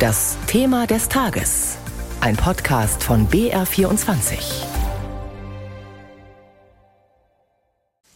[0.00, 1.76] Das Thema des Tages.
[2.22, 4.64] Ein Podcast von BR24.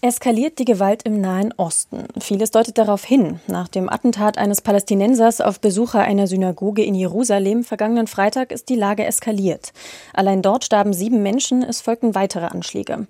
[0.00, 2.08] Eskaliert die Gewalt im Nahen Osten?
[2.18, 3.38] Vieles deutet darauf hin.
[3.48, 8.76] Nach dem Attentat eines Palästinensers auf Besucher einer Synagoge in Jerusalem vergangenen Freitag ist die
[8.76, 9.74] Lage eskaliert.
[10.14, 13.06] Allein dort starben sieben Menschen, es folgten weitere Anschläge.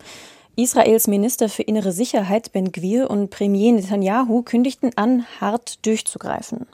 [0.57, 6.67] Israels Minister für innere Sicherheit Ben Gwir und Premier Netanyahu kündigten an, hart durchzugreifen.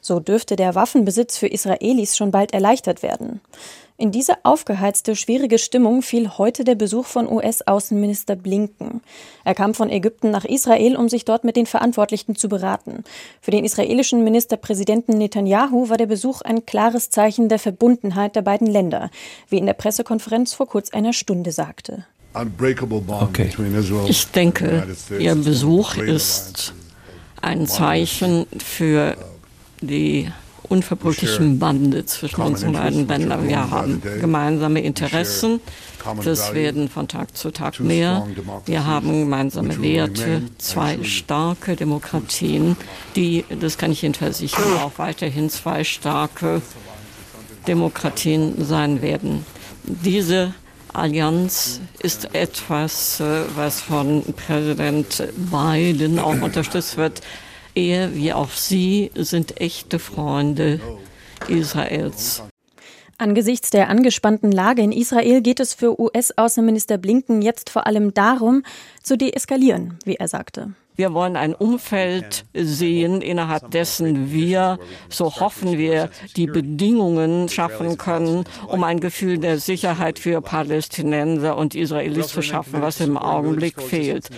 [0.00, 3.40] So dürfte der Waffenbesitz für Israelis schon bald erleichtert werden.
[3.96, 9.02] In diese aufgeheizte, schwierige Stimmung fiel heute der Besuch von US-Außenminister Blinken.
[9.44, 13.02] Er kam von Ägypten nach Israel, um sich dort mit den Verantwortlichen zu beraten.
[13.40, 18.66] Für den israelischen Ministerpräsidenten Netanyahu war der Besuch ein klares Zeichen der Verbundenheit der beiden
[18.68, 19.10] Länder,
[19.48, 22.04] wie in der Pressekonferenz vor kurz einer Stunde sagte.
[22.34, 23.50] Okay.
[24.08, 24.86] Ich denke,
[25.18, 26.74] Ihr Besuch ist
[27.40, 29.16] ein Zeichen für
[29.80, 30.30] die
[30.68, 33.48] unverbrüchlichen Bande zwischen unseren beiden Ländern.
[33.48, 35.60] Wir haben gemeinsame Interessen.
[36.24, 38.26] Das werden von Tag zu Tag mehr.
[38.66, 42.76] Wir haben gemeinsame Werte, zwei starke Demokratien,
[43.16, 46.60] die, das kann ich Ihnen versichern, auch weiterhin zwei starke
[47.66, 49.44] Demokratien sein werden.
[49.84, 50.54] Diese
[50.92, 57.20] Allianz ist etwas, äh, was von Präsident Biden auch unterstützt wird.
[57.74, 60.80] Er wie auch Sie sind echte Freunde
[61.46, 62.42] Israels.
[63.18, 68.62] Angesichts der angespannten Lage in Israel geht es für US-Außenminister Blinken jetzt vor allem darum,
[69.02, 70.72] zu deeskalieren, wie er sagte.
[70.98, 78.42] Wir wollen ein Umfeld sehen, innerhalb dessen wir, so hoffen wir, die Bedingungen schaffen können,
[78.66, 84.30] um ein Gefühl der Sicherheit für Palästinenser und Israelis zu schaffen, was im Augenblick fehlt.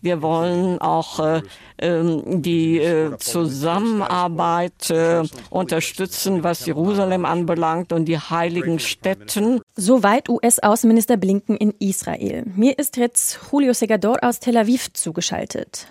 [0.00, 1.42] Wir wollen auch äh,
[1.78, 9.60] ähm, die äh, Zusammenarbeit äh, unterstützen, was Jerusalem anbelangt und die heiligen Städten.
[9.74, 12.44] Soweit US-Außenminister Blinken in Israel.
[12.56, 15.88] Mir ist jetzt Julio Segador aus Tel Aviv zugeschaltet.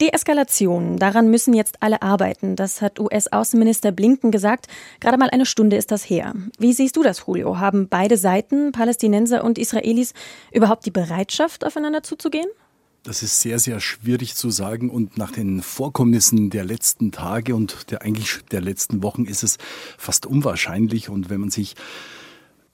[0.00, 2.56] Deeskalation, daran müssen jetzt alle arbeiten.
[2.56, 4.66] Das hat US-Außenminister Blinken gesagt.
[5.00, 6.34] Gerade mal eine Stunde ist das her.
[6.58, 7.58] Wie siehst du das, Julio?
[7.58, 10.12] Haben beide Seiten, Palästinenser und Israelis,
[10.52, 12.48] überhaupt die Bereitschaft, aufeinander zuzugehen?
[13.06, 17.92] Das ist sehr, sehr schwierig zu sagen und nach den Vorkommnissen der letzten Tage und
[17.92, 19.58] der eigentlich der letzten Wochen ist es
[19.96, 21.76] fast unwahrscheinlich und wenn man sich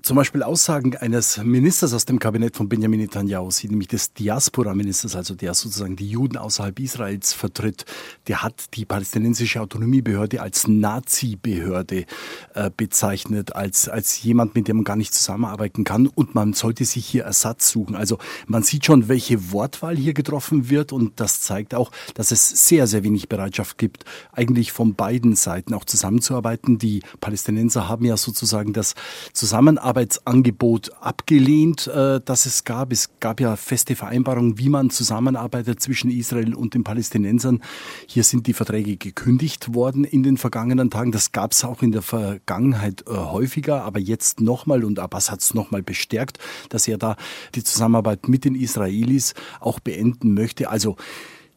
[0.02, 5.34] zum Beispiel Aussagen eines Ministers aus dem Kabinett von Benjamin Netanyahu, nämlich des Diaspora-Ministers, also
[5.34, 7.84] der sozusagen die Juden außerhalb Israels vertritt,
[8.26, 12.06] der hat die palästinensische Autonomiebehörde als Nazi-Behörde
[12.54, 16.84] äh, bezeichnet, als, als jemand, mit dem man gar nicht zusammenarbeiten kann und man sollte
[16.84, 17.94] sich hier Ersatz suchen.
[17.94, 22.48] Also man sieht schon, welche Wortwahl hier getroffen wird und das zeigt auch, dass es
[22.66, 26.78] sehr, sehr wenig Bereitschaft gibt, eigentlich von beiden Seiten auch zusammenzuarbeiten.
[26.78, 28.94] Die Palästinenser haben ja sozusagen das
[29.32, 32.92] Zusammenarbeiten Arbeitsangebot abgelehnt, äh, das es gab.
[32.92, 37.62] Es gab ja feste Vereinbarungen, wie man zusammenarbeitet zwischen Israel und den Palästinensern.
[38.06, 41.12] Hier sind die Verträge gekündigt worden in den vergangenen Tagen.
[41.12, 45.41] Das gab es auch in der Vergangenheit äh, häufiger, aber jetzt nochmal und Abbas hat
[45.41, 46.38] es nochmal bestärkt,
[46.70, 47.16] dass er da
[47.54, 50.70] die Zusammenarbeit mit den Israelis auch beenden möchte.
[50.70, 50.97] Also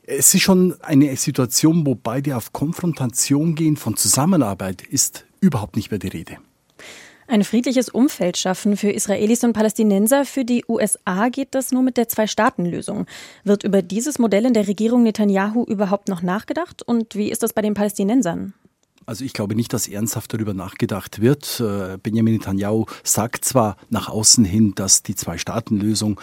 [0.03, 3.77] es ist schon eine Situation, wo beide auf Konfrontation gehen.
[3.77, 6.37] Von Zusammenarbeit ist überhaupt nicht mehr die Rede.
[7.27, 10.25] Ein friedliches Umfeld schaffen für Israelis und Palästinenser.
[10.25, 13.07] Für die USA geht das nur mit der Zwei-Staaten-Lösung.
[13.43, 16.83] Wird über dieses Modell in der Regierung Netanyahu überhaupt noch nachgedacht?
[16.83, 18.53] Und wie ist das bei den Palästinensern?
[19.07, 21.59] Also ich glaube nicht, dass ernsthaft darüber nachgedacht wird.
[21.59, 26.19] Äh, Benjamin Netanyahu sagt zwar nach außen hin, dass die Zwei-Staaten-Lösung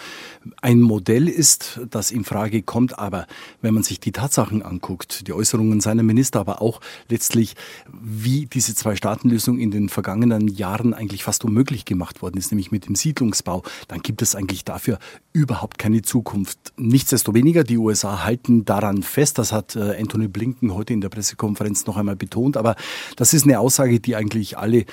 [0.61, 3.25] ein Modell ist, das in Frage kommt, aber
[3.61, 7.55] wenn man sich die Tatsachen anguckt, die Äußerungen seiner Minister, aber auch letztlich,
[7.89, 12.87] wie diese Zwei-Staaten-Lösung in den vergangenen Jahren eigentlich fast unmöglich gemacht worden ist, nämlich mit
[12.87, 14.99] dem Siedlungsbau, dann gibt es eigentlich dafür
[15.31, 16.73] überhaupt keine Zukunft.
[16.75, 21.85] Nichtsdestoweniger, die USA halten daran fest, das hat äh, Anthony Blinken heute in der Pressekonferenz
[21.85, 22.72] noch einmal betont, aber
[23.15, 24.85] das ist eine Aussage, die eigentlich alle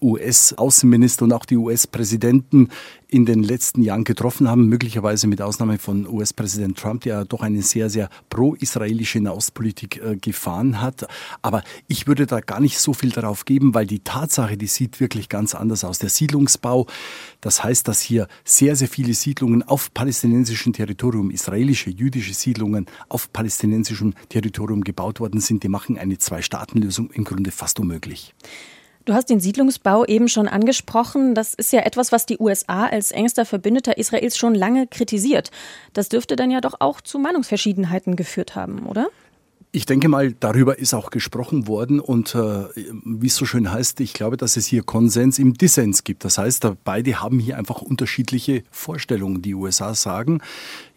[0.00, 2.68] US-Außenminister und auch die US-Präsidenten
[3.08, 7.62] in den letzten Jahren getroffen haben, möglicherweise mit Ausnahme von US-Präsident Trump, der doch eine
[7.62, 11.08] sehr, sehr pro-israelische Nahostpolitik äh, gefahren hat.
[11.40, 15.00] Aber ich würde da gar nicht so viel darauf geben, weil die Tatsache, die sieht
[15.00, 15.98] wirklich ganz anders aus.
[15.98, 16.86] Der Siedlungsbau,
[17.40, 23.32] das heißt, dass hier sehr, sehr viele Siedlungen auf palästinensischem Territorium, israelische, jüdische Siedlungen auf
[23.32, 28.34] palästinensischem Territorium gebaut worden sind, die machen eine Zwei-Staaten-Lösung im Grunde fast unmöglich.
[29.08, 31.34] Du hast den Siedlungsbau eben schon angesprochen.
[31.34, 35.50] Das ist ja etwas, was die USA als engster Verbündeter Israels schon lange kritisiert.
[35.94, 39.08] Das dürfte dann ja doch auch zu Meinungsverschiedenheiten geführt haben, oder?
[39.72, 42.64] Ich denke mal, darüber ist auch gesprochen worden und äh,
[43.02, 46.26] wie es so schön heißt, ich glaube, dass es hier Konsens im Dissens gibt.
[46.26, 49.40] Das heißt, beide haben hier einfach unterschiedliche Vorstellungen.
[49.40, 50.42] Die USA sagen,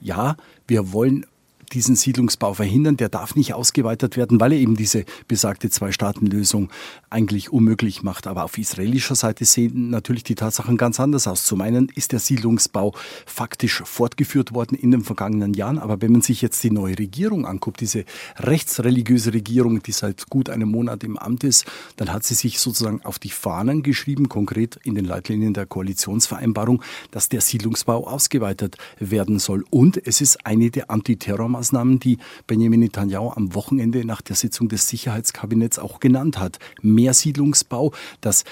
[0.02, 0.36] ja,
[0.68, 1.26] wir wollen
[1.74, 2.98] diesen Siedlungsbau verhindern.
[2.98, 6.70] Der darf nicht ausgeweitet werden, weil er eben diese besagte Zwei-Staaten-Lösung
[7.10, 8.28] eigentlich unmöglich macht.
[8.28, 11.46] Aber auf israelischer Seite sehen natürlich die Tatsachen ganz anders aus.
[11.46, 12.94] Zum einen ist der Siedlungsbau
[13.26, 15.80] faktisch fortgeführt worden in den vergangenen Jahren.
[15.80, 18.06] Aber wenn man sich jetzt die neue Regierung anguckt, diese
[18.38, 21.66] rechtsreligiöse Regierung, die seit gut einem Monat im Amt ist,
[21.96, 26.84] dann hat sie sich sozusagen auf die Fahnen geschrieben, konkret in den Leitlinien der Koalitionsvereinbarung,
[27.12, 29.64] dass der Siedlungsbau ausgeweitet werden soll.
[29.70, 32.18] Und es ist eine der Antiterrormaßnahmen Maßnahmen, die
[32.48, 36.58] Benjamin Netanyahu am Wochenende nach der Sitzung des Sicherheitskabinetts auch genannt hat.
[36.82, 38.46] Mehr Siedlungsbau, das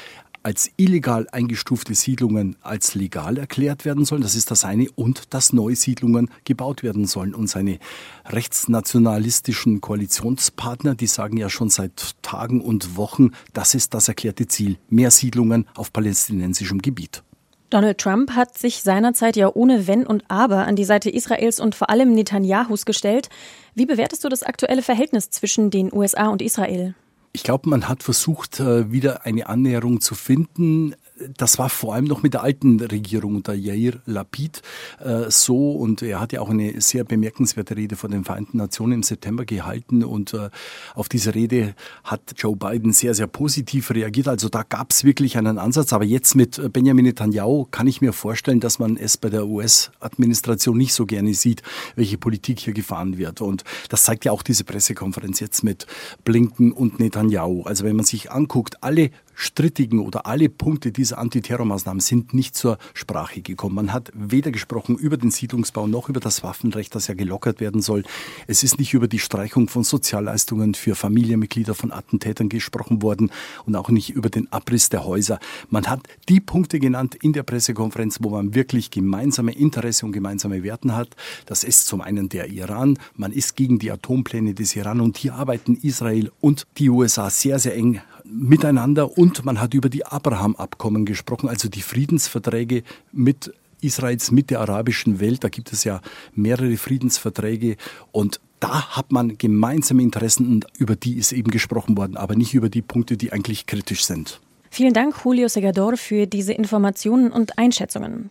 [0.44, 4.21] als illegal eingestufte Siedlungen als legal erklärt werden sollen.
[4.21, 4.88] Das ist das eine.
[4.91, 7.33] Und dass neue Siedlungen gebaut werden sollen.
[7.33, 7.79] Und seine
[8.25, 14.77] rechtsnationalistischen Koalitionspartner, die sagen ja schon seit Tagen und Wochen, das ist das erklärte Ziel.
[14.88, 17.23] Mehr Siedlungen auf palästinensischem Gebiet.
[17.69, 21.75] Donald Trump hat sich seinerzeit ja ohne Wenn und Aber an die Seite Israels und
[21.75, 23.30] vor allem Netanyahus gestellt.
[23.75, 26.95] Wie bewertest du das aktuelle Verhältnis zwischen den USA und Israel?
[27.31, 30.95] Ich glaube, man hat versucht, äh, wieder eine Annäherung zu finden
[31.38, 34.62] das war vor allem noch mit der alten Regierung unter Yair Lapid
[35.00, 38.94] äh, so und er hat ja auch eine sehr bemerkenswerte Rede vor den Vereinten Nationen
[38.94, 40.50] im September gehalten und äh,
[40.95, 44.27] auf diese Rede hat Joe Biden sehr, sehr positiv reagiert.
[44.27, 48.13] Also da gab es wirklich einen Ansatz, aber jetzt mit Benjamin Netanyahu kann ich mir
[48.13, 51.63] vorstellen, dass man es bei der US-Administration nicht so gerne sieht,
[51.95, 55.86] welche Politik hier gefahren wird und das zeigt ja auch diese Pressekonferenz jetzt mit
[56.24, 57.63] Blinken und Netanyahu.
[57.63, 62.77] Also wenn man sich anguckt, alle strittigen oder alle Punkte dieser Antiterrormaßnahmen sind nicht zur
[62.94, 63.75] Sprache gekommen.
[63.75, 67.81] Man hat weder gesprochen über den Siedlungsbau noch über das Waffenrecht, das ja gelockert werden
[67.81, 68.03] soll.
[68.47, 73.31] Es ist nicht über die Streichung von Sozialleistungen für Familienmitglieder von Attentätern gesprochen worden
[73.65, 75.39] und auch nicht über den Abriss der Häuser.
[75.69, 80.63] Man hat die Punkte genannt in der Pressekonferenz, wo man wirklich gemeinsame Interesse und gemeinsame
[80.63, 81.15] Werten hat.
[81.45, 83.00] Das ist zum einen der Iran.
[83.15, 87.57] Man ist gegen die Atompläne des Iran und hier arbeiten Israel und die USA sehr,
[87.57, 94.31] sehr eng miteinander und man hat über die Abraham-Abkommen gesprochen, also die Friedensverträge mit Israels
[94.31, 95.43] mit der arabischen Welt.
[95.43, 96.01] Da gibt es ja
[96.35, 97.77] mehrere Friedensverträge
[98.11, 102.53] und da hat man gemeinsame Interessen und über die ist eben gesprochen worden, aber nicht
[102.53, 104.41] über die Punkte, die eigentlich kritisch sind.
[104.69, 108.27] Vielen Dank, Julio Segador, für diese Informationen und Einschätzungen.